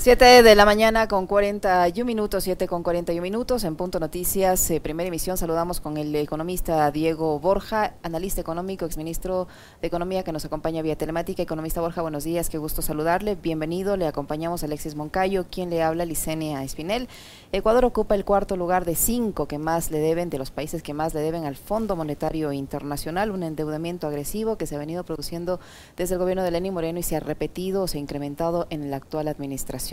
[0.00, 4.80] 7 de la mañana con 41 minutos, 7 con 41 minutos, en Punto Noticias, eh,
[4.80, 9.46] primera emisión, saludamos con el economista Diego Borja, analista económico, exministro
[9.82, 11.42] de Economía que nos acompaña vía telemática.
[11.42, 16.06] Economista Borja, buenos días, qué gusto saludarle, bienvenido, le acompañamos Alexis Moncayo, quien le habla,
[16.06, 17.06] Licenia Espinel.
[17.52, 20.94] Ecuador ocupa el cuarto lugar de cinco que más le deben, de los países que
[20.94, 25.60] más le deben al Fondo Monetario Internacional, un endeudamiento agresivo que se ha venido produciendo
[25.98, 28.90] desde el gobierno de Lenín Moreno y se ha repetido o se ha incrementado en
[28.90, 29.89] la actual administración.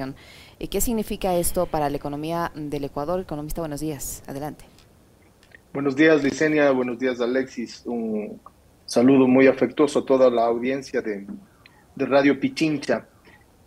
[0.59, 3.19] ¿Y qué significa esto para la economía del Ecuador?
[3.19, 4.23] Economista, buenos días.
[4.27, 4.65] Adelante.
[5.73, 6.71] Buenos días, Licenia.
[6.71, 7.83] Buenos días, Alexis.
[7.85, 8.39] Un
[8.85, 11.25] saludo muy afectuoso a toda la audiencia de,
[11.95, 13.07] Radio Pichincha.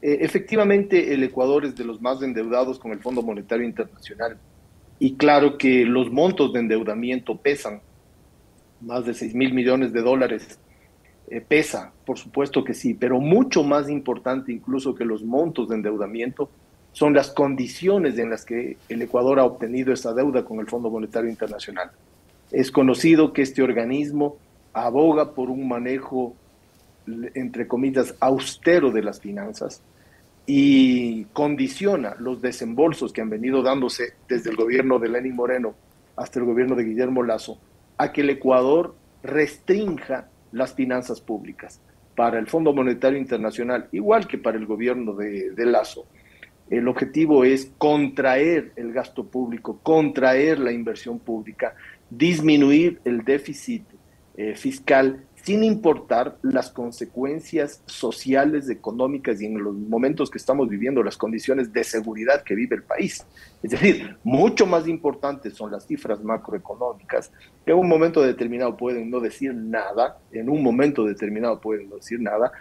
[0.02, 4.38] Eh, efectivamente, el Ecuador es de los más endeudados con el Fondo Monetario Internacional.
[4.98, 7.80] Y claro que los montos de endeudamiento pesan,
[8.80, 10.58] más de 6 mil millones de dólares
[11.30, 15.77] eh, pesa, por supuesto que sí, pero mucho más importante incluso que los montos de
[15.77, 16.51] endeudamiento
[16.93, 20.91] son las condiciones en las que el Ecuador ha obtenido esa deuda con el Fondo
[20.91, 21.92] Monetario Internacional.
[22.50, 24.39] Es conocido que este organismo
[24.72, 26.34] aboga por un manejo,
[27.06, 29.83] entre comillas, austero de las finanzas
[30.47, 35.77] y condiciona los desembolsos que han venido dándose desde el gobierno de Lenín Moreno
[36.17, 37.56] hasta el gobierno de Guillermo Lazo
[37.98, 41.81] a que el Ecuador restrinja las finanzas públicas.
[42.15, 46.06] Para el Fondo Monetario Internacional, igual que para el gobierno de, Lazo,
[46.69, 51.75] el objetivo es contraer el gasto público, contraer la inversión pública,
[52.11, 53.84] disminuir el déficit
[54.37, 61.02] eh, fiscal sin importar las consecuencias sociales, económicas y en los momentos que estamos viviendo,
[61.02, 63.27] las condiciones de seguridad que vive el país.
[63.62, 67.32] Es decir, mucho más importantes son las cifras macroeconómicas,
[67.64, 71.97] que en un momento determinado pueden no decir nada, en un momento determinado pueden no
[71.97, 72.52] decir nada,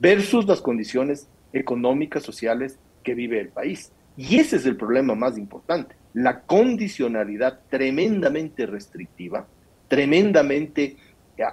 [0.00, 3.92] versus las condiciones económicas, sociales que vive el país.
[4.16, 9.46] Y ese es el problema más importante, la condicionalidad tremendamente restrictiva,
[9.88, 10.96] tremendamente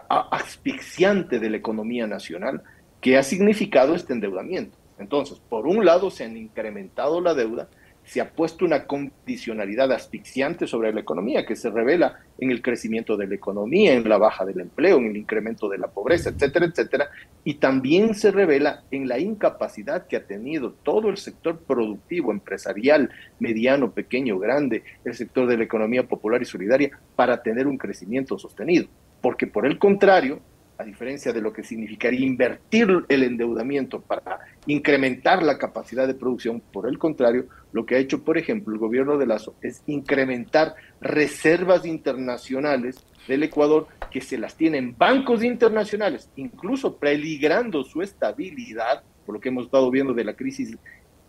[0.10, 2.64] asfixiante de la economía nacional
[3.02, 4.78] que ha significado este endeudamiento.
[4.98, 7.68] Entonces, por un lado se han incrementado la deuda,
[8.06, 13.18] se ha puesto una condicionalidad asfixiante sobre la economía que se revela en el crecimiento
[13.18, 16.68] de la economía, en la baja del empleo, en el incremento de la pobreza, etcétera,
[16.68, 17.10] etcétera,
[17.44, 23.10] y también se revela en la incapacidad que ha tenido todo el sector productivo, empresarial,
[23.40, 28.38] mediano, pequeño, grande, el sector de la economía popular y solidaria para tener un crecimiento
[28.38, 28.88] sostenido
[29.26, 30.40] porque por el contrario,
[30.78, 34.38] a diferencia de lo que significaría invertir el endeudamiento para
[34.68, 38.80] incrementar la capacidad de producción, por el contrario, lo que ha hecho, por ejemplo, el
[38.80, 46.30] gobierno de Lazo es incrementar reservas internacionales del Ecuador que se las tienen bancos internacionales,
[46.36, 50.78] incluso peligrando su estabilidad, por lo que hemos estado viendo de la crisis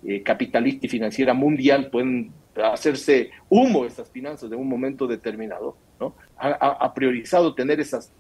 [0.05, 6.15] eh, capitalista y financiera mundial, pueden hacerse humo esas finanzas en un momento determinado, ¿no?
[6.39, 8.13] Ha, priorizado tener esas,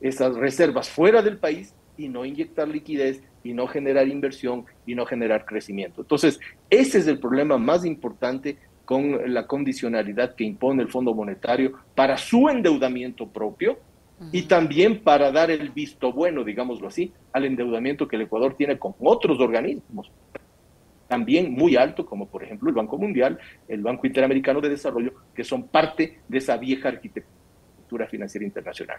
[0.00, 5.06] esas reservas fuera del país y no inyectar liquidez y no generar inversión y no
[5.06, 6.02] generar crecimiento.
[6.02, 6.40] Entonces,
[6.70, 12.16] ese es el problema más importante con la condicionalidad que impone el Fondo Monetario para
[12.16, 13.78] su endeudamiento propio
[14.32, 18.78] y también para dar el visto bueno, digámoslo así, al endeudamiento que el Ecuador tiene
[18.78, 20.10] con otros organismos
[21.12, 25.44] también muy alto, como por ejemplo el Banco Mundial, el Banco Interamericano de Desarrollo, que
[25.44, 28.96] son parte de esa vieja arquitectura financiera internacional.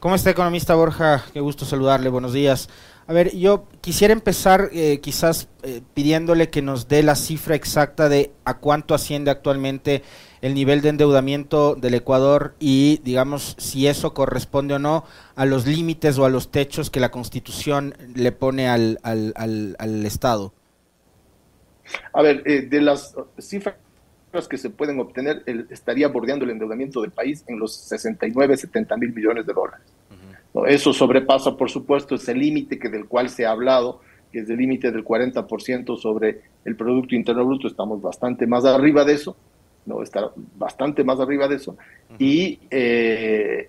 [0.00, 1.22] ¿Cómo está, economista Borja?
[1.32, 2.68] Qué gusto saludarle, buenos días.
[3.06, 8.08] A ver, yo quisiera empezar eh, quizás eh, pidiéndole que nos dé la cifra exacta
[8.08, 10.02] de a cuánto asciende actualmente
[10.40, 15.04] el nivel de endeudamiento del Ecuador y, digamos, si eso corresponde o no
[15.34, 19.32] a los límites o a los techos que la Constitución le pone al, al,
[19.78, 20.52] al Estado.
[22.12, 23.76] A ver, eh, de las cifras
[24.50, 29.12] que se pueden obtener, estaría bordeando el endeudamiento del país en los 69, 70 mil
[29.14, 29.86] millones de dólares.
[30.66, 34.00] Eso sobrepasa, por supuesto, ese límite que del cual se ha hablado,
[34.32, 37.68] que es el límite del 40% sobre el Producto Interno Bruto.
[37.68, 39.36] Estamos bastante más arriba de eso,
[39.86, 40.02] ¿no?
[40.02, 41.76] Está bastante más arriba de eso.
[42.18, 43.66] Y eh,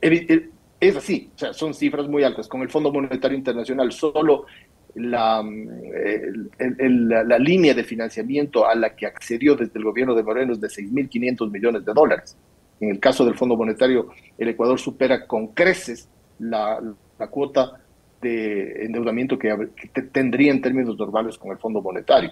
[0.80, 2.48] es así, o sea, son cifras muy altas.
[2.48, 4.46] Con el Fondo Monetario Internacional solo
[4.96, 5.44] la,
[6.64, 10.68] la, línea de financiamiento a la que accedió desde el gobierno de Moreno es de
[10.68, 12.38] 6.500 millones de dólares.
[12.80, 16.10] En el caso del Fondo Monetario, el Ecuador supera con creces
[16.40, 16.80] la,
[17.31, 17.80] cuota
[18.22, 19.54] de endeudamiento que,
[20.12, 22.31] tendría en términos normales con el Fondo Monetario.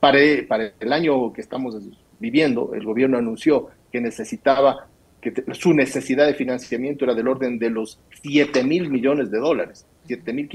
[0.00, 0.18] para,
[0.48, 1.76] para el año que estamos
[2.18, 4.88] viviendo, el gobierno anunció que necesitaba,
[5.20, 9.86] que su necesidad de financiamiento era del orden de los 7 mil millones de dólares,
[10.06, 10.48] 7 mil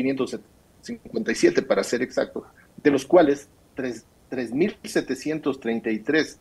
[0.82, 2.46] 57 para ser exacto,
[2.82, 6.38] de los cuales 3.733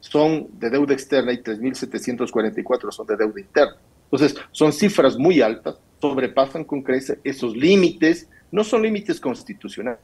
[0.00, 3.76] son de deuda externa y 3.744 son de deuda interna.
[4.04, 9.98] Entonces, son cifras muy altas, sobrepasan con creces esos límites, no son límites constitucionales,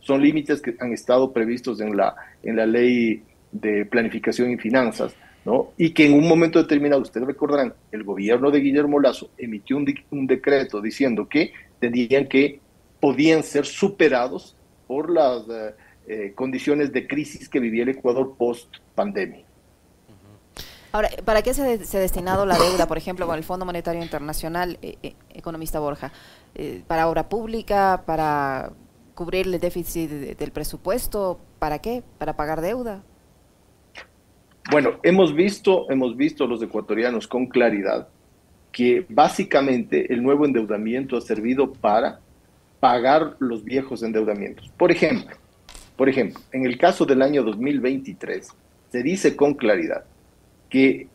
[0.00, 3.22] son límites que han estado previstos en la, en la ley
[3.52, 5.72] de planificación y finanzas, ¿no?
[5.76, 9.86] y que en un momento determinado, ustedes recordarán, el gobierno de Guillermo Lazo emitió un,
[10.10, 12.60] un decreto diciendo que tenían que,
[13.00, 14.56] podían ser superados
[14.86, 15.42] por las
[16.06, 19.44] eh, condiciones de crisis que vivía el Ecuador post pandemia.
[20.98, 24.80] Ahora, ¿para qué se, ha destinado la deuda, por ejemplo, con el Fondo Monetario Internacional,
[24.82, 26.10] eh, economista Borja?
[26.88, 28.02] ¿Para obra pública?
[28.04, 28.72] ¿Para
[29.14, 31.38] cubrir el déficit del presupuesto?
[31.60, 32.02] ¿Para qué?
[32.18, 33.04] ¿Para pagar deuda?
[34.72, 38.08] Bueno, hemos visto, hemos visto los ecuatorianos con claridad
[38.72, 42.18] que básicamente el nuevo endeudamiento ha servido para
[42.80, 44.68] pagar los viejos endeudamientos.
[44.76, 45.36] Por ejemplo,
[45.96, 48.48] por ejemplo, en el caso del año 2023,
[48.90, 50.02] se dice con claridad
[50.68, 51.08] que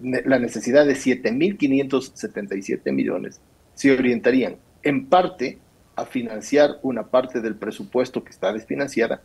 [0.00, 3.40] la necesidad de 7.577 millones
[3.74, 5.58] se orientarían en parte
[5.96, 9.22] a financiar una parte del presupuesto que está desfinanciada,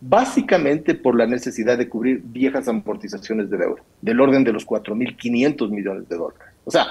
[0.00, 5.70] básicamente por la necesidad de cubrir viejas amortizaciones de deuda, del orden de los 4.500
[5.70, 6.42] millones de dólares.
[6.64, 6.86] O sea,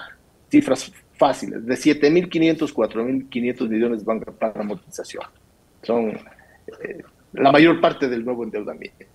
[0.50, 5.24] cifras fáciles, de 7.500, 4.500 millones van para amortización.
[5.84, 9.06] Son eh, la mayor parte del nuevo endeudamiento.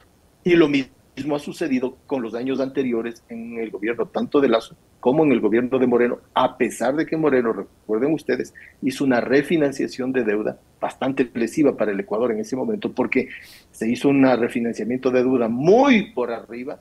[0.45, 0.96] Y lo mismo
[1.35, 4.77] ha sucedido con los años anteriores en el gobierno tanto de Lazo
[5.07, 8.53] como en el gobierno de Moreno, a pesar de que Moreno, recuerden ustedes,
[8.83, 13.29] hizo una refinanciación de deuda bastante lesiva para el Ecuador en ese momento, porque
[13.71, 16.81] se hizo un refinanciamiento de deuda muy por arriba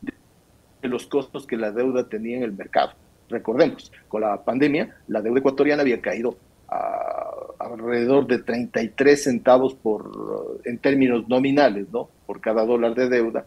[0.00, 2.92] de los costos que la deuda tenía en el mercado.
[3.28, 6.38] Recordemos, con la pandemia, la deuda ecuatoriana había caído
[7.72, 12.08] alrededor de 33 centavos por, en términos nominales, ¿no?
[12.26, 13.46] Por cada dólar de deuda.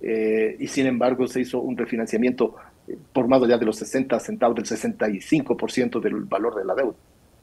[0.00, 2.54] Eh, y sin embargo se hizo un refinanciamiento
[2.86, 6.94] eh, por más allá de los 60 centavos, del 65% del valor de la deuda.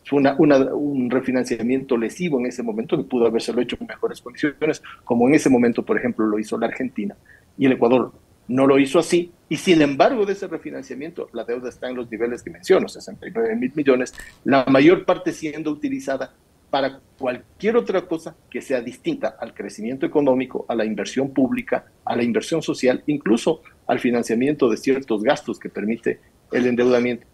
[0.06, 4.84] Fue una, un refinanciamiento lesivo en ese momento que pudo haberse hecho en mejores condiciones,
[5.04, 7.16] como en ese momento, por ejemplo, lo hizo la Argentina.
[7.58, 8.12] Y el Ecuador
[8.48, 12.10] no lo hizo así y sin embargo de ese refinanciamiento la deuda está en los
[12.10, 14.14] niveles que menciono, 69 mil millones,
[14.44, 16.34] la mayor parte siendo utilizada
[16.70, 22.16] para cualquier otra cosa que sea distinta al crecimiento económico, a la inversión pública, a
[22.16, 26.20] la inversión social, incluso al financiamiento de ciertos gastos que permite
[26.52, 27.28] el endeudamiento.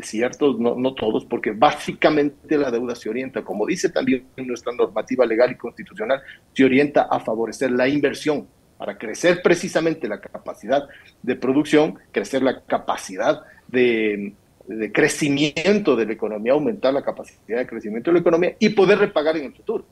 [0.00, 5.26] Ciertos, no, no todos, porque básicamente la deuda se orienta, como dice también nuestra normativa
[5.26, 6.22] legal y constitucional,
[6.54, 8.46] se orienta a favorecer la inversión,
[8.78, 10.88] para crecer precisamente la capacidad
[11.22, 14.34] de producción, crecer la capacidad de,
[14.92, 19.36] crecimiento de la economía, aumentar la capacidad de crecimiento de la economía y poder repagar
[19.36, 19.84] en el futuro.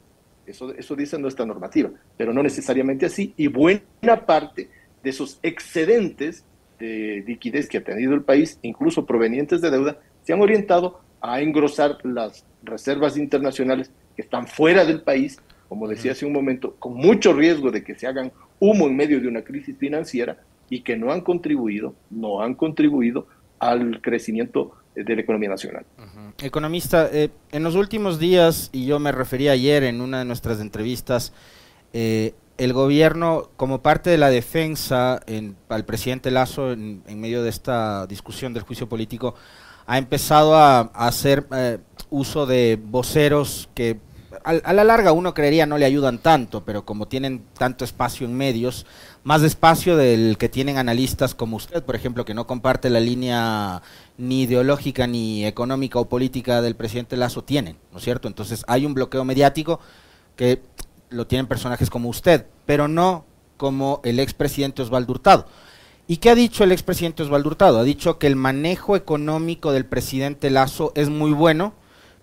[0.47, 3.33] Eso, eso dice nuestra normativa, pero no necesariamente así.
[3.37, 4.69] Y buena parte
[5.03, 6.45] de esos excedentes
[6.79, 11.41] de liquidez que ha tenido el país, incluso provenientes de deuda, se han orientado a
[11.41, 16.95] engrosar las reservas internacionales que están fuera del país, como decía hace un momento, con
[16.95, 18.33] mucho riesgo de que se hagan
[18.65, 20.39] humo en medio de una crisis financiera
[20.71, 23.27] y que no han contribuido, no han contribuido
[23.59, 25.85] al crecimiento de la economía nacional.
[26.39, 30.61] Economista, eh, en los últimos días, y yo me refería ayer en una de nuestras
[30.61, 31.33] entrevistas,
[31.93, 37.51] eh, el gobierno, como parte de la defensa en, al presidente Lazo en, medio de
[37.51, 39.35] esta discusión del juicio político,
[39.87, 41.79] ha empezado a, hacer eh,
[42.11, 43.99] uso de voceros que
[44.45, 48.37] a, la larga uno creería no le ayudan tanto, pero como tienen tanto espacio en
[48.37, 48.85] medios,
[49.23, 53.83] más espacio del que tienen analistas como usted, por ejemplo, que no comparte la línea
[54.19, 58.29] ni ideológica ni económica o política del presidente Lazo, tienen, ¿no es cierto?
[58.29, 59.81] Entonces hay un bloqueo mediático
[60.37, 60.61] que
[61.09, 63.25] lo tienen personajes como usted, pero no
[63.57, 65.47] como el expresidente Osvaldo Hurtado.
[66.07, 67.79] ¿Y qué ha dicho el expresidente Osvaldo Hurtado?
[67.79, 71.73] Ha dicho que el manejo económico del presidente Lazo es muy bueno,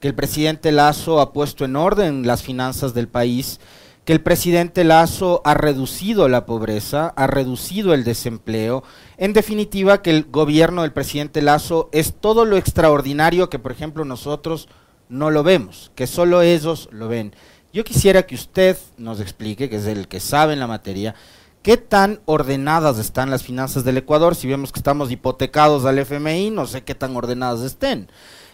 [0.02, 3.60] que el presidente Lazo ha puesto en orden las finanzas del país,
[4.04, 8.84] que el presidente Lazo ha reducido la pobreza, ha reducido el desempleo,
[9.18, 14.04] en definitiva que el gobierno del presidente Lazo es todo lo extraordinario que por ejemplo
[14.04, 14.68] nosotros
[15.08, 17.36] no lo vemos, que solo ellos lo ven.
[17.72, 21.14] Yo quisiera que usted nos explique, que es el que sabe en la materia,
[21.62, 26.50] qué tan ordenadas están las finanzas del Ecuador, si vemos que estamos hipotecados al FMI,
[26.50, 28.10] no sé qué tan ordenadas estén.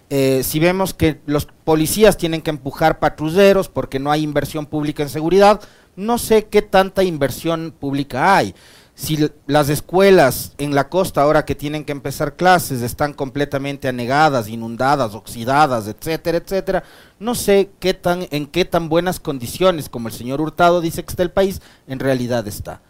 [0.10, 5.04] Eh, si vemos que los policías tienen que empujar patrulleros porque no hay inversión pública
[5.04, 5.62] en seguridad,
[5.98, 8.56] no sé qué tanta inversión pública hay.
[8.96, 14.48] si las escuelas en la costa ahora que tienen que empezar clases están completamente anegadas,
[14.50, 16.84] inundadas, oxidadas, etcétera, etcétera,
[17.20, 21.12] no sé qué tan en qué tan buenas condiciones como el señor Hurtado dice que
[21.12, 22.82] está el país en realidad está.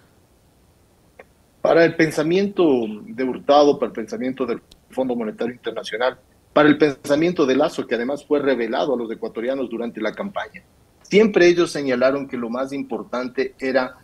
[1.61, 2.63] Para el pensamiento
[3.05, 6.17] de Hurtado, para el pensamiento del Fondo Monetario Internacional,
[6.53, 10.63] para el pensamiento de Lazo, que además fue revelado a los ecuatorianos durante la campaña,
[11.03, 13.97] siempre ellos señalaron que lo más importante era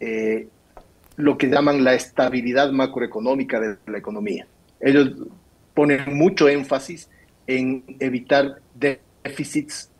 [0.00, 0.48] eh,
[1.16, 4.46] lo que llaman la estabilidad macroeconómica de la economía.
[4.80, 5.12] Ellos
[5.74, 7.08] ponen mucho énfasis
[7.46, 9.90] en evitar déficits.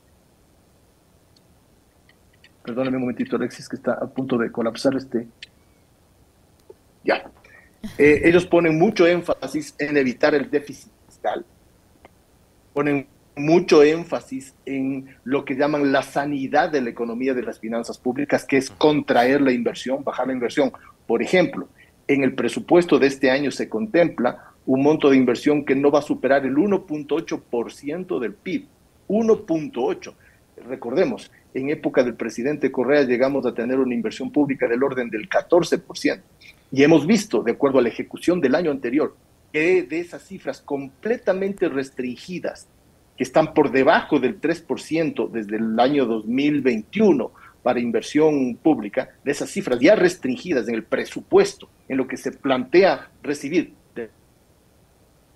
[2.64, 5.26] Perdóname un momentito, Alexis, que está a punto de colapsar este.
[7.04, 7.30] Ya.
[7.98, 11.44] Eh, ellos ponen mucho énfasis en evitar el déficit fiscal.
[12.72, 17.98] Ponen mucho énfasis en lo que llaman la sanidad de la economía de las finanzas
[17.98, 20.72] públicas, que es contraer la inversión, bajar la inversión.
[21.06, 21.68] Por ejemplo,
[22.08, 26.00] en el presupuesto de este año se contempla un monto de inversión que no va
[26.00, 28.66] a superar el 1.8% del PIB.
[29.08, 30.14] 1.8.
[30.68, 35.28] Recordemos, en época del presidente Correa llegamos a tener una inversión pública del orden del
[35.28, 36.20] 14%.
[36.70, 39.14] Y hemos visto, de acuerdo a la ejecución del año anterior,
[39.52, 42.68] que de esas cifras completamente restringidas,
[43.16, 47.32] que están por debajo del 3% desde el año 2021,
[47.62, 52.32] para inversión pública, de esas cifras ya restringidas en el presupuesto, en lo que se
[52.32, 53.74] plantea recibir,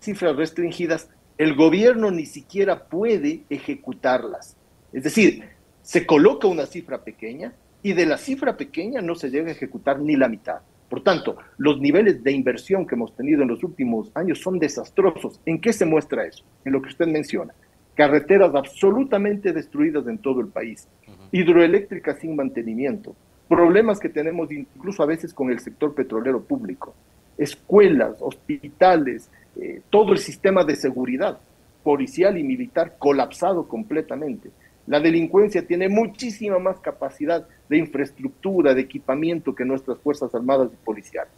[0.07, 4.57] cifras restringidas, el gobierno ni siquiera puede ejecutarlas.
[4.93, 5.45] Es decir,
[5.83, 9.99] se coloca una cifra pequeña y de la cifra pequeña no se llega a ejecutar
[10.01, 10.61] ni la mitad.
[10.89, 15.41] Por tanto, los niveles de inversión que hemos tenido en los últimos años son desastrosos.
[15.45, 16.45] ¿En qué se muestra eso?
[16.65, 17.53] En lo que usted menciona
[17.97, 20.87] carreteras absolutamente destruidas en todo el país,
[21.33, 23.17] hidroeléctricas sin mantenimiento,
[23.49, 26.95] problemas que tenemos incluso a veces con el sector petrolero público,
[27.39, 31.39] escuelas, hospitales, eh, todo el sistema de seguridad
[31.83, 34.51] policial y militar colapsado completamente.
[34.87, 40.85] La delincuencia tiene muchísima más capacidad de infraestructura, de equipamiento que nuestras Fuerzas Armadas y
[40.85, 41.33] policiales.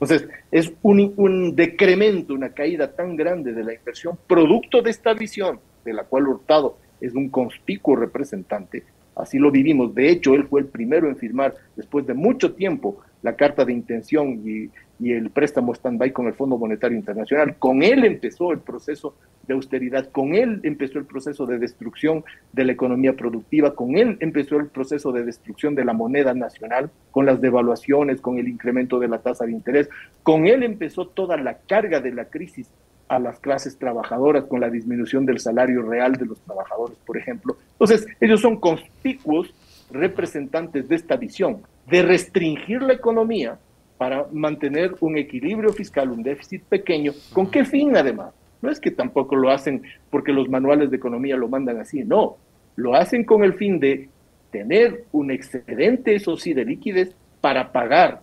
[0.00, 5.14] Entonces, es un, un decremento, una caída tan grande de la inversión, producto de esta
[5.14, 8.84] visión de la cual Hurtado es un conspicuo representante.
[9.14, 9.94] Así lo vivimos.
[9.94, 13.72] De hecho, él fue el primero en firmar, después de mucho tiempo, la carta de
[13.72, 14.70] intención y,
[15.02, 17.56] el préstamo stand-by con el Fondo Monetario Internacional.
[17.58, 19.14] Con él empezó el proceso
[19.46, 24.18] de austeridad, con él empezó el proceso de destrucción de la economía productiva, con él
[24.20, 28.98] empezó el proceso de destrucción de la moneda nacional, con las devaluaciones, con el incremento
[28.98, 29.88] de la tasa de interés,
[30.22, 32.68] con él empezó toda la carga de la crisis
[33.08, 37.56] a las clases trabajadoras con la disminución del salario real de los trabajadores, por ejemplo.
[37.72, 39.52] Entonces, ellos son conspicuos
[39.90, 43.58] representantes de esta visión de restringir la economía
[44.00, 47.12] para mantener un equilibrio fiscal, un déficit pequeño.
[47.34, 48.32] ¿Con qué fin además?
[48.62, 52.38] No es que tampoco lo hacen porque los manuales de economía lo mandan así, no.
[52.76, 54.08] Lo hacen con el fin de
[54.50, 58.22] tener un excedente, eso sí, de liquidez para pagar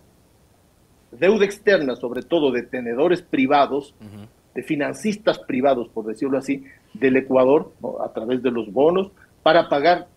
[1.11, 3.93] deuda externa, sobre todo de tenedores privados,
[4.55, 6.63] de financistas privados, por decirlo así,
[6.95, 7.71] del Ecuador,
[8.03, 9.11] a través de los bonos,
[9.43, 10.07] para pagar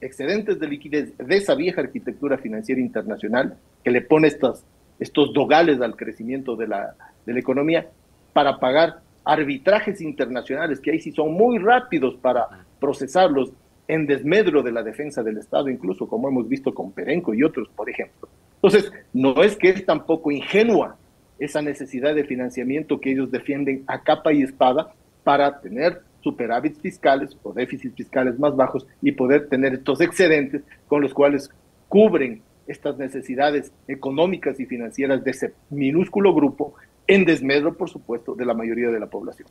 [0.00, 4.64] excedentes de liquidez de esa vieja arquitectura financiera internacional que le pone estas,
[4.98, 7.88] estos dogales al crecimiento de la, de la economía,
[8.32, 12.46] para pagar arbitrajes internacionales, que ahí sí son muy rápidos para
[12.78, 13.52] procesarlos
[13.88, 17.68] en desmedro de la defensa del Estado, incluso como hemos visto con Perenco y otros,
[17.68, 18.28] por ejemplo.
[18.54, 20.96] Entonces, no es que es tampoco ingenua
[21.38, 27.36] esa necesidad de financiamiento que ellos defienden a capa y espada para tener superávits fiscales
[27.42, 31.50] o déficits fiscales más bajos y poder tener estos excedentes con los cuales
[31.88, 36.74] cubren estas necesidades económicas y financieras de ese minúsculo grupo
[37.06, 39.48] en desmedro, por supuesto, de la mayoría de la población.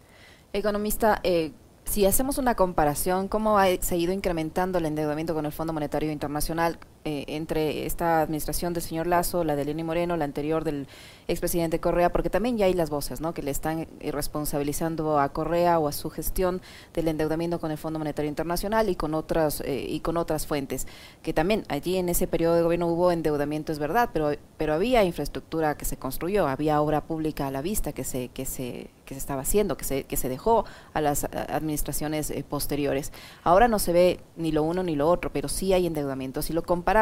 [0.53, 1.51] Economista, eh,
[1.85, 6.77] si hacemos una comparación, ¿cómo ha seguido incrementando el endeudamiento con el Fondo Monetario Internacional
[7.07, 10.87] eh, entre esta administración del señor Lazo, la de Lenín Moreno, la anterior del
[11.27, 12.11] expresidente Correa?
[12.11, 13.31] Porque también ya hay las voces ¿no?
[13.31, 16.63] que le están eh, responsabilizando a Correa o a su gestión
[16.95, 20.87] del endeudamiento con el Fondo Monetario Internacional y con otras eh, y con otras fuentes.
[21.21, 25.03] Que también allí en ese periodo de gobierno hubo endeudamiento, es verdad, pero pero había
[25.03, 29.13] infraestructura que se construyó, había obra pública a la vista que se que se que
[29.13, 33.11] se estaba haciendo, que se que se dejó a las administraciones posteriores.
[33.43, 36.41] Ahora no se ve ni lo uno ni lo otro, pero sí hay endeudamiento.
[36.41, 36.94] Si lo comparamos,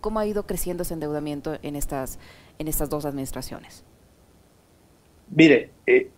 [0.00, 2.18] ¿cómo ha ido creciendo ese endeudamiento en estas,
[2.58, 3.84] en estas dos administraciones?
[5.30, 6.10] Mire, eh,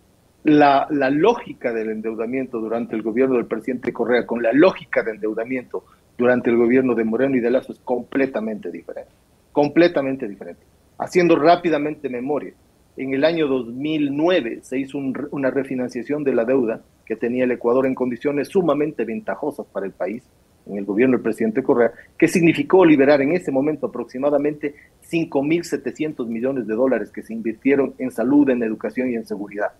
[0.43, 5.15] la, la, lógica del endeudamiento durante el gobierno del presidente Correa con la lógica del
[5.15, 5.83] endeudamiento
[6.17, 9.11] durante el gobierno de Moreno y de Lazo es completamente diferente.
[9.51, 10.61] Completamente diferente.
[10.97, 12.53] Haciendo rápidamente memoria,
[12.97, 17.85] en el año 2009 se hizo una refinanciación de la deuda que tenía el Ecuador
[17.85, 20.23] en condiciones sumamente ventajosas para el país,
[20.65, 24.75] en el gobierno del presidente Correa, que significó liberar en ese momento aproximadamente
[25.09, 29.71] 5.700 millones de dólares que se invirtieron en salud, en educación y en seguridad.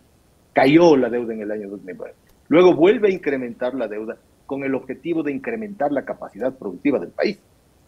[0.54, 2.14] Cayó la deuda en el año 2009.
[2.48, 7.10] Luego vuelve a incrementar la deuda con el objetivo de incrementar la capacidad productiva del
[7.10, 7.40] país.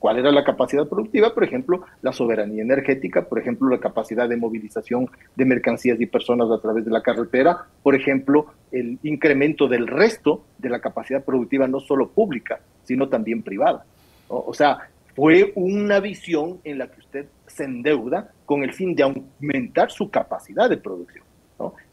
[0.01, 1.31] ¿Cuál era la capacidad productiva?
[1.31, 6.49] Por ejemplo, la soberanía energética, por ejemplo, la capacidad de movilización de mercancías y personas
[6.49, 11.67] a través de la carretera, por ejemplo, el incremento del resto de la capacidad productiva,
[11.67, 13.85] no solo pública, sino también privada.
[14.27, 19.03] O sea, fue una visión en la que usted se endeuda con el fin de
[19.03, 21.25] aumentar su capacidad de producción.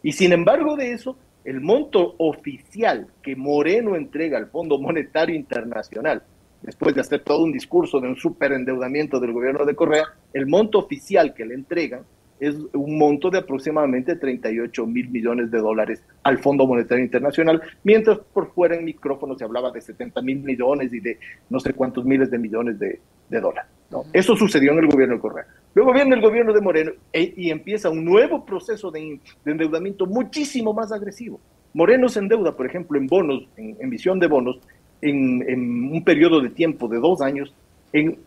[0.02, 6.22] Y sin embargo de eso, el monto oficial que Moreno entrega al Fondo Monetario Internacional,
[6.62, 10.78] después de hacer todo un discurso de un superendeudamiento del gobierno de Correa, el monto
[10.78, 12.02] oficial que le entregan
[12.40, 18.18] es un monto de aproximadamente 38 mil millones de dólares al Fondo Monetario Internacional, mientras
[18.18, 21.18] por fuera en micrófono se hablaba de 70 mil millones y de
[21.50, 23.70] no sé cuántos miles de millones de, dólares.
[24.12, 25.46] Eso sucedió en el gobierno de Correa.
[25.74, 30.72] Luego viene el gobierno de Moreno e, y empieza un nuevo proceso de, endeudamiento muchísimo
[30.72, 31.40] más agresivo.
[31.74, 34.60] Moreno se endeuda, por ejemplo, en bonos, en emisión de bonos,
[35.00, 37.52] en, un periodo de tiempo de dos años,
[37.92, 38.18] en,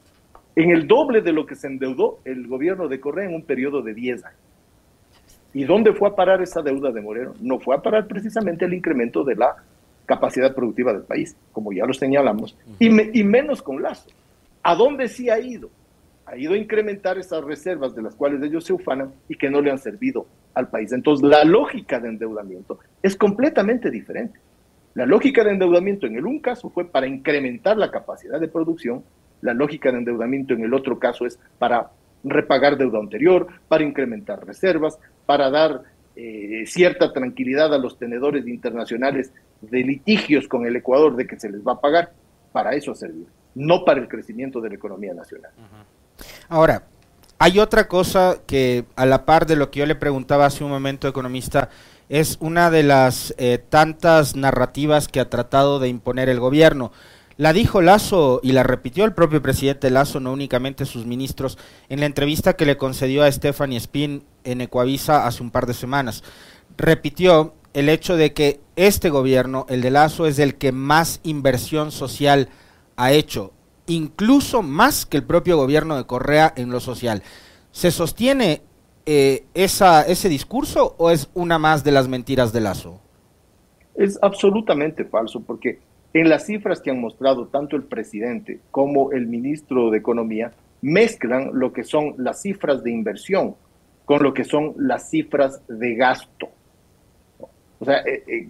[0.56, 3.82] en el doble de lo que se endeudó el gobierno de Correa en un periodo
[3.82, 4.40] de diez años.
[5.54, 7.34] ¿Y dónde fue a parar esa deuda de Moreno?
[7.42, 9.56] No fue a parar precisamente el incremento de la
[10.06, 14.10] capacidad productiva del país, como ya lo señalamos, y, y menos con Lazo.
[14.64, 15.70] ¿A dónde sí ha ido?
[16.32, 19.62] ha ido a incrementar esas reservas de las cuales ellos se ufanan y que no
[19.62, 20.92] le han servido al país.
[20.94, 24.40] Entonces, la lógica de endeudamiento es completamente diferente.
[24.94, 29.04] La lógica de endeudamiento en el un caso fue para incrementar la capacidad de producción,
[29.42, 31.92] la lógica de endeudamiento en el otro caso es para
[32.24, 35.82] repagar deuda anterior, para incrementar reservas, para dar
[36.16, 39.32] eh, cierta tranquilidad a los tenedores internacionales
[39.62, 42.12] de litigios con el Ecuador de que se les va a pagar,
[42.52, 45.52] para eso ha servido, no para el crecimiento de la economía nacional.
[46.50, 46.84] Ahora,
[47.40, 50.70] hay otra cosa que a la par de lo que yo le preguntaba hace un
[50.70, 51.70] momento, economista,
[52.12, 56.92] es una de las eh, tantas narrativas que ha tratado de imponer el gobierno.
[57.38, 62.02] La dijo Lazo y la repitió el propio presidente Lazo, no únicamente sus ministros, en
[62.02, 66.22] la entrevista que le concedió a Stephanie Spin en Ecuavisa hace un par de semanas.
[66.78, 71.94] Repitió el hecho de que este gobierno, el de Lazo, es el que más inversión
[71.94, 72.50] social
[72.98, 73.54] ha hecho
[73.88, 77.24] incluso más que el propio gobierno de Correa en lo social.
[77.72, 78.64] ¿Se sostiene
[79.06, 83.00] eh, esa, ese discurso o es una más de las mentiras de Lazo?
[83.96, 85.80] Es absolutamente falso porque
[86.14, 91.52] en las cifras que han mostrado tanto el presidente como el ministro de Economía mezclan
[91.54, 93.56] lo que son las cifras de inversión
[94.06, 96.50] con lo que son las cifras de gasto.
[97.80, 98.48] O sea, eh, eh,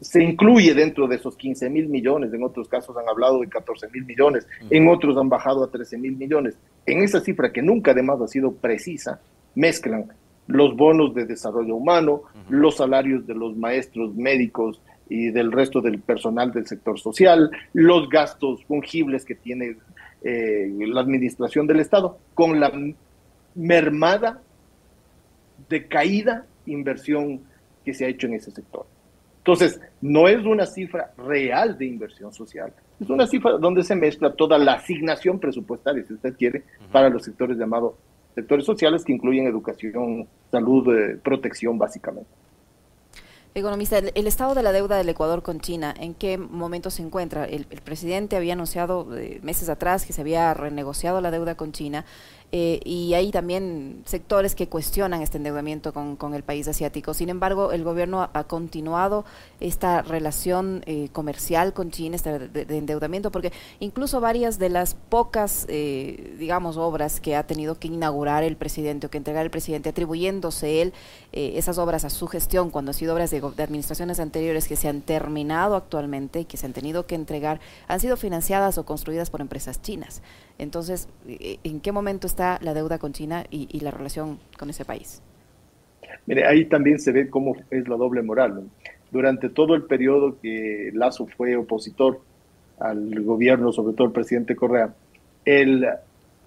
[0.00, 3.88] se incluye dentro de esos 15 mil millones, en otros casos han hablado de 14
[3.88, 6.56] mil millones, en otros han bajado a 13 mil millones.
[6.86, 9.20] En esa cifra que nunca además ha sido precisa,
[9.54, 10.12] mezclan
[10.46, 16.00] los bonos de desarrollo humano, los salarios de los maestros médicos y del resto del
[16.00, 19.76] personal del sector social, los gastos fungibles que tiene
[20.22, 22.72] eh, la administración del Estado, con la
[23.54, 24.40] mermada,
[25.68, 27.40] decaída inversión
[27.84, 28.86] que se ha hecho en ese sector.
[29.38, 34.32] Entonces, no es una cifra real de inversión social, es una cifra donde se mezcla
[34.32, 37.94] toda la asignación presupuestaria, si usted quiere, para los sectores llamados
[38.38, 42.30] sectores sociales que incluyen educación, salud, eh, protección básicamente.
[43.54, 47.44] Economista, el, estado de la deuda del Ecuador con China, ¿en qué momento se encuentra?
[47.44, 52.04] El, presidente había anunciado eh, meses atrás que se había renegociado la deuda con China
[52.50, 57.12] eh, y hay también sectores que cuestionan este endeudamiento con, con el país asiático.
[57.12, 59.26] Sin embargo, el gobierno ha, continuado
[59.60, 65.66] esta relación eh, comercial con China, este de, endeudamiento, porque incluso varias de las pocas,
[65.68, 69.90] eh, digamos, obras que ha tenido que inaugurar el presidente o que entregar el presidente,
[69.90, 70.94] atribuyéndose él
[71.30, 74.88] esas obras a su gestión, cuando han sido obras de, de administraciones anteriores que se
[74.88, 79.28] han terminado actualmente y que se han tenido que entregar, han sido financiadas o construidas
[79.28, 80.22] por empresas chinas.
[80.58, 84.84] Entonces, eh, ¿en qué momento está la deuda con China y, la relación con ese
[84.84, 85.22] país?
[86.26, 88.68] Mire, ahí también se ve cómo es la doble moral.
[89.10, 92.20] Durante todo el periodo que Lazo fue opositor
[92.78, 94.94] al gobierno, sobre todo el presidente Correa,
[95.44, 95.86] él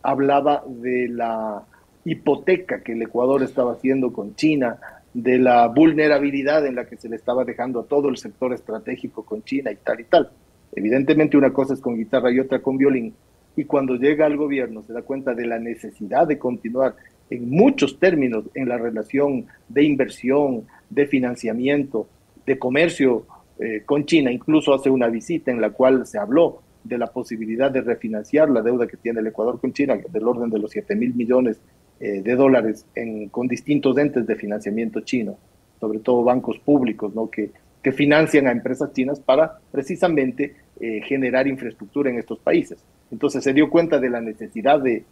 [0.03, 1.63] hablaba de la
[2.05, 4.79] hipoteca que el Ecuador estaba haciendo con China,
[5.13, 9.23] de la vulnerabilidad en la que se le estaba dejando a todo el sector estratégico
[9.25, 10.31] con China y tal y tal.
[10.73, 13.13] Evidentemente una cosa es con guitarra y otra con violín,
[13.61, 16.95] y cuando llega al gobierno se da cuenta de la necesidad de continuar
[17.29, 22.07] en muchos términos en la relación de inversión, de financiamiento,
[22.43, 23.27] de comercio
[23.59, 24.31] eh, con China.
[24.31, 28.63] Incluso hace una visita en la cual se habló de la posibilidad de refinanciar la
[28.63, 31.61] deuda que tiene el Ecuador con China, del orden de los 7 mil millones
[31.99, 35.37] eh, de dólares en, con distintos entes de financiamiento chino,
[35.79, 42.17] sobre todo bancos públicos, que financian a empresas chinas para precisamente eh, generar infraestructura en
[42.17, 42.83] estos países.
[43.11, 45.05] Entonces se dio cuenta de la necesidad de,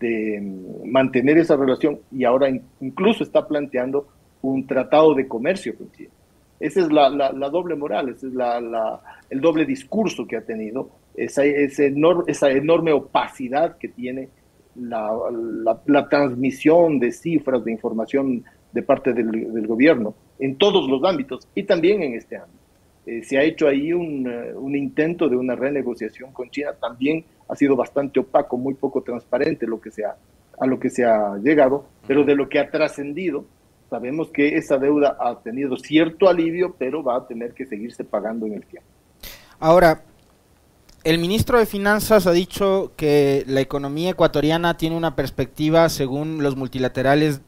[0.00, 2.48] mm, mantener esa relación y ahora
[2.80, 4.08] incluso está planteando
[4.42, 6.10] un tratado de comercio con China.
[6.58, 7.10] Esa es la,
[7.50, 13.88] doble moral, ese es la, el doble discurso que ha tenido, esa, enorme opacidad que
[13.88, 14.28] tiene
[14.74, 21.62] la, transmisión de cifras, de información de parte del, gobierno en todos los ámbitos y
[21.62, 22.65] también en este ámbito.
[23.06, 27.24] Eh, se ha hecho ahí un, eh, un, intento de una renegociación con China, también
[27.48, 30.16] ha sido bastante opaco, muy poco transparente lo que se ha,
[30.58, 33.44] a lo que se ha llegado, pero de lo que ha trascendido
[33.90, 38.46] Sabemos que esa deuda ha tenido cierto alivio, pero va a tener que seguirse pagando
[38.46, 38.88] en el tiempo.
[39.60, 40.02] Ahora,
[41.04, 46.56] el ministro de Finanzas ha dicho que la economía ecuatoriana tiene una perspectiva, según los
[46.56, 47.42] multilaterales,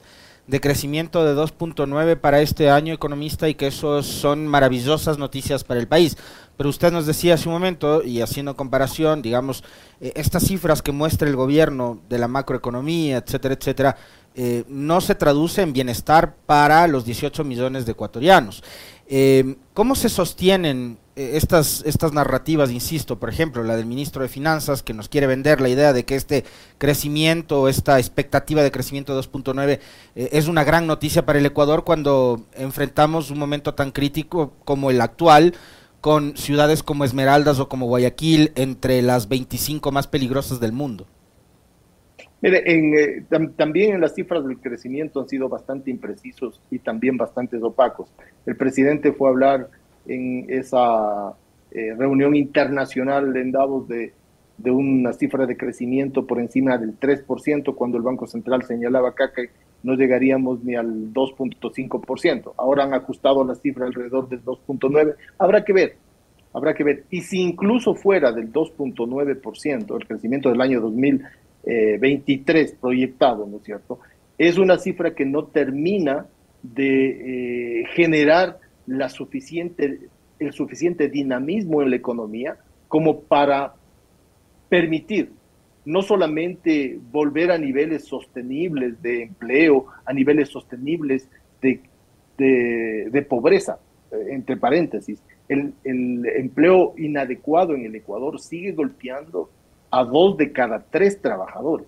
[0.49, 5.79] de crecimiento de 2.9 para este año economista y que eso son maravillosas noticias para
[5.79, 6.17] el país.
[6.57, 9.63] Pero usted nos decía hace un momento, y haciendo comparación, digamos,
[10.01, 13.97] eh, estas cifras que muestra el gobierno de la macroeconomía, etcétera, etcétera,
[14.35, 18.65] eh, no se traduce en bienestar para los 18 millones de ecuatorianos.
[19.07, 24.83] Eh, ¿Cómo se sostienen estas, estas narrativas, insisto, por ejemplo, la del ministro de Finanzas,
[24.83, 26.45] que nos quiere vender la idea de que este
[26.79, 29.81] crecimiento, esta expectativa de crecimiento de 2.9
[30.15, 35.01] es una gran noticia para el Ecuador cuando enfrentamos un momento tan crítico como el
[35.01, 35.55] actual,
[36.01, 41.07] con ciudades como Esmeraldas o como Guayaquil entre las 25 más peligrosas del mundo?
[42.41, 43.25] Mire, en, eh,
[43.57, 48.09] también en las cifras del crecimiento han sido bastante imprecisos y también bastante opacos.
[48.47, 49.71] El presidente fue a hablar
[50.07, 51.35] en esa
[51.71, 54.13] eh, reunión internacional en Davos de,
[54.57, 59.33] de, una cifra de crecimiento por encima del 3%, cuando el Banco Central señalaba acá
[59.35, 59.51] que
[59.83, 62.53] no llegaríamos ni al 2.5%.
[62.57, 65.15] Ahora han ajustado la cifra alrededor del 2.9%.
[65.39, 65.97] Habrá que ver,
[66.53, 67.05] habrá que ver.
[67.11, 71.23] Y si incluso fuera del 2.9% el crecimiento del año 2000,
[72.01, 74.01] 23 eh, proyectado, ¿no es cierto?
[74.39, 76.27] Es una cifra que no termina
[76.63, 78.59] de eh, generar
[78.89, 82.57] la suficiente, el suficiente dinamismo en la economía
[82.89, 83.75] como para
[84.69, 85.31] permitir
[85.85, 91.29] no solamente volver a niveles sostenibles de empleo, a niveles sostenibles
[91.63, 91.81] de,
[92.37, 93.79] de, pobreza,
[94.11, 99.51] eh, entre paréntesis, el, el, empleo inadecuado en el Ecuador sigue golpeando
[99.91, 101.87] a dos de cada tres trabajadores.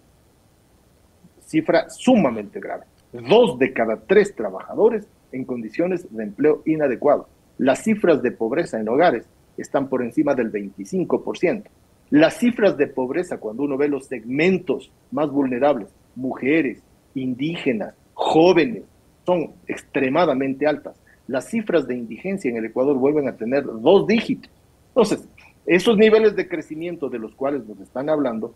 [1.41, 2.85] Cifra sumamente grave.
[3.13, 7.29] Dos de cada tres trabajadores en condiciones de empleo inadecuado.
[7.59, 11.65] Las cifras de pobreza en hogares están por encima del 25%.
[12.11, 16.83] Las cifras de pobreza, cuando uno ve los segmentos más vulnerables, mujeres,
[17.15, 18.83] indígenas, jóvenes,
[19.25, 20.97] son extremadamente altas.
[21.29, 24.51] Las cifras de indigencia en el Ecuador vuelven a tener dos dígitos.
[24.89, 25.29] Entonces,
[25.67, 28.55] esos niveles de crecimiento de los cuales nos están hablando,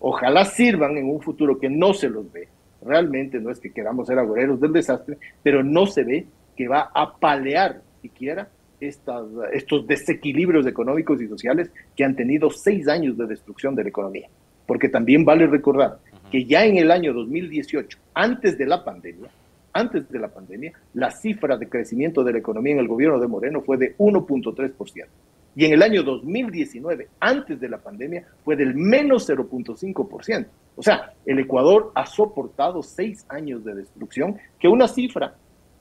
[0.00, 2.48] ojalá sirvan en un futuro que no se los ve.
[2.82, 6.90] Realmente no es que queramos ser agoreros del desastre, pero no se ve que va
[6.94, 8.48] a palear siquiera
[8.80, 13.88] estas, estos desequilibrios económicos y sociales que han tenido seis años de destrucción de la
[13.88, 14.28] economía.
[14.66, 15.98] Porque también vale recordar
[16.30, 19.30] que ya en el año 2018, antes de la pandemia,
[19.72, 23.28] antes de la pandemia, la cifra de crecimiento de la economía en el gobierno de
[23.28, 25.06] Moreno fue de 1.3%.
[25.54, 30.46] Y en el año 2019, antes de la pandemia, fue del menos 0.5%.
[30.76, 35.34] O sea, el Ecuador ha soportado seis años de destrucción, que una cifra,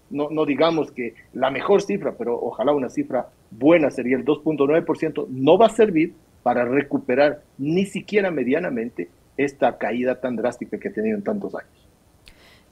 [0.09, 5.27] no, no digamos que la mejor cifra, pero ojalá una cifra buena sería el 2.9%,
[5.29, 10.93] no va a servir para recuperar ni siquiera medianamente esta caída tan drástica que ha
[10.93, 11.85] tenido en tantos años.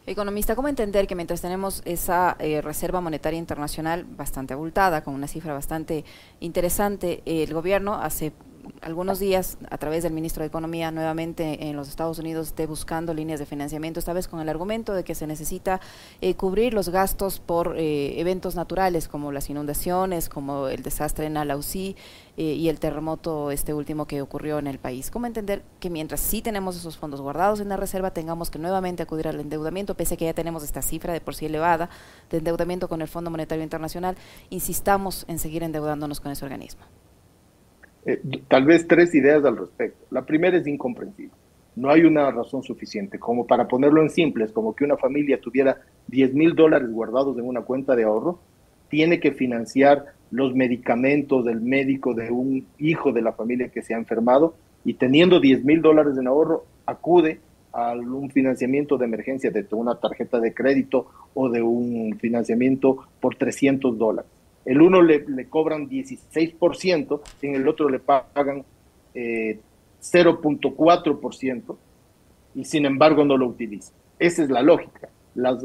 [0.05, 5.27] Economista, ¿cómo entender que mientras tenemos esa eh, Reserva Monetaria Internacional bastante abultada, con una
[5.27, 6.03] cifra bastante
[6.41, 8.33] interesante, el gobierno hace
[8.81, 13.13] algunos días, a través del ministro de Economía, nuevamente en los Estados Unidos, esté buscando
[13.13, 15.79] líneas de financiamiento, esta vez con el argumento de que se necesita
[16.21, 21.37] eh, cubrir los gastos por eh, eventos naturales como las inundaciones, como el desastre en
[21.37, 21.95] Alausí
[22.37, 25.11] eh, y el terremoto este último que ocurrió en el país.
[25.11, 29.03] ¿Cómo entender que mientras sí tenemos esos fondos guardados en la reserva, tengamos que nuevamente
[29.03, 31.89] acudir al endeudamiento, pese a que ya tenemos esta cifra de por sí elevada
[32.29, 34.15] de endeudamiento con el Fondo Monetario Internacional,
[34.49, 36.83] insistamos en seguir endeudándonos con ese organismo?
[38.05, 40.05] Eh, tal vez tres ideas al respecto.
[40.11, 41.33] La primera es incomprensible.
[41.75, 43.17] No hay una razón suficiente.
[43.17, 47.45] Como para ponerlo en simples, como que una familia tuviera 10 mil dólares guardados en
[47.45, 48.39] una cuenta de ahorro,
[48.89, 53.93] tiene que financiar los medicamentos del médico de un hijo de la familia que se
[53.93, 57.39] ha enfermado y teniendo 10 mil dólares en ahorro, acude
[57.71, 63.35] a un financiamiento de emergencia de una tarjeta de crédito o de un financiamiento por
[63.35, 64.29] 300 dólares.
[64.65, 68.63] El uno le, le cobran 16%, en el otro le pagan
[69.13, 69.59] eh,
[70.01, 71.77] 0.4%
[72.55, 73.93] y sin embargo no lo utiliza.
[74.19, 75.09] Esa es la lógica.
[75.35, 75.63] Las,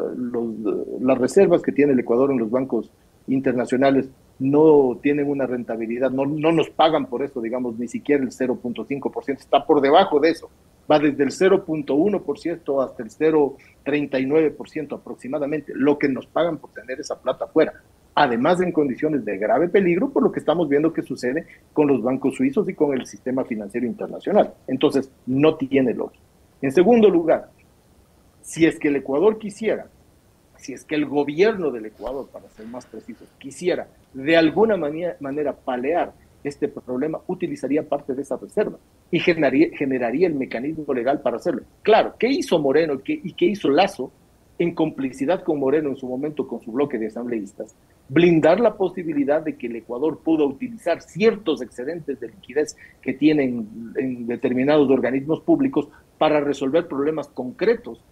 [1.00, 2.90] las reservas que tiene el Ecuador en los bancos
[3.26, 4.08] internacionales
[4.38, 9.38] no tienen una rentabilidad, no, no nos pagan por eso, digamos, ni siquiera el 0.5%,
[9.38, 10.48] está por debajo de eso.
[10.90, 17.20] Va desde el 0.1% hasta el 0.39% aproximadamente, lo que nos pagan por tener esa
[17.20, 17.74] plata afuera
[18.14, 22.02] además en condiciones de grave peligro por lo que estamos viendo que sucede con los
[22.02, 24.54] bancos suizos y con el sistema financiero internacional.
[24.66, 26.24] Entonces, no tiene lógica.
[26.60, 27.50] En segundo lugar,
[28.40, 29.86] si es que el Ecuador quisiera,
[30.56, 35.16] si es que el gobierno del Ecuador, para ser más precisos, quisiera de alguna manera,
[35.20, 38.78] manera palear este problema, utilizaría parte de esa reserva
[39.10, 41.62] y generaría, generaría el mecanismo legal para hacerlo.
[41.82, 44.12] Claro, ¿qué hizo Moreno y qué, y qué hizo Lazo
[44.58, 47.74] en complicidad con Moreno en su momento con su bloque de asambleístas?
[48.08, 53.92] blindar la posibilidad de que el Ecuador pueda utilizar ciertos excedentes de liquidez que tienen
[53.96, 58.02] en determinados organismos públicos para resolver problemas concretos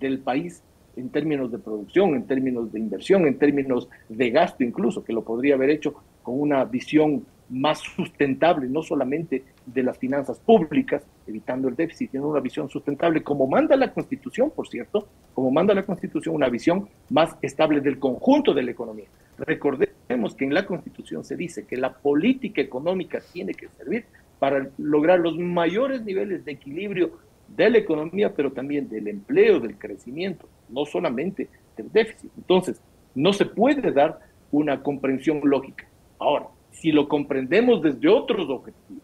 [0.00, 0.62] del país
[0.96, 5.22] en términos de producción, en términos de inversión, en términos de gasto incluso, que lo
[5.22, 11.68] podría haber hecho con una visión más sustentable, no solamente de las finanzas públicas, evitando
[11.68, 15.86] el déficit, sino una visión sustentable, como manda la Constitución, por cierto, como manda la
[15.86, 19.06] Constitución, una visión más estable del conjunto de la economía.
[19.38, 24.04] Recordemos que en la Constitución se dice que la política económica tiene que servir
[24.38, 27.12] para lograr los mayores niveles de equilibrio
[27.48, 32.30] de la economía, pero también del empleo, del crecimiento, no solamente del déficit.
[32.36, 32.80] Entonces,
[33.14, 35.86] no se puede dar una comprensión lógica.
[36.18, 39.02] Ahora, si lo comprendemos desde otros objetivos,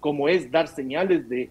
[0.00, 1.50] como es dar señales de,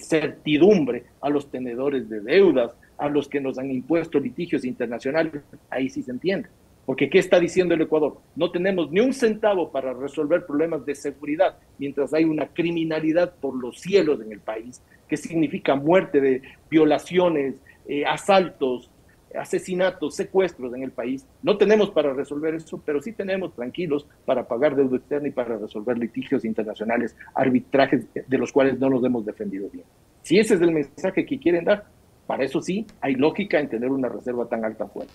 [0.00, 5.88] certidumbre a los tenedores de deudas, a los que nos han impuesto litigios internacionales, ahí
[5.88, 6.48] sí se entiende.
[6.84, 8.18] Porque ¿qué está diciendo el Ecuador?
[8.34, 13.54] No tenemos ni un centavo para resolver problemas de seguridad mientras hay una criminalidad por
[13.54, 18.90] los cielos en el país, que significa muerte de violaciones, eh, asaltos,
[19.38, 21.26] asesinatos, secuestros en el país.
[21.42, 25.56] No tenemos para resolver eso, pero sí tenemos tranquilos para pagar deuda externa y para
[25.56, 29.84] resolver litigios internacionales, arbitrajes de los cuales no nos hemos defendido bien.
[30.22, 31.86] Si ese es el mensaje que quieren dar,
[32.26, 35.10] para eso sí hay lógica en tener una reserva tan alta fuera.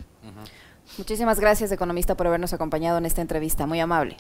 [0.97, 3.65] Muchísimas gracias, economista, por habernos acompañado en esta entrevista.
[3.65, 4.17] Muy amable.